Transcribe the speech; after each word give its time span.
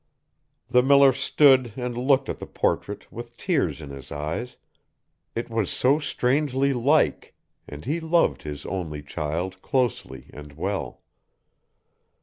The 0.67 0.81
miller 0.81 1.13
stood 1.13 1.73
and 1.77 1.95
looked 1.95 2.27
at 2.27 2.39
the 2.39 2.47
portrait 2.47 3.11
with 3.11 3.37
tears 3.37 3.79
in 3.81 3.91
his 3.91 4.11
eyes, 4.11 4.57
it 5.35 5.47
was 5.47 5.69
so 5.69 5.99
strangely 5.99 6.73
like, 6.73 7.35
and 7.67 7.85
he 7.85 7.99
loved 7.99 8.41
his 8.41 8.65
only 8.65 9.03
child 9.03 9.61
closely 9.61 10.31
and 10.33 10.53
well. 10.53 11.03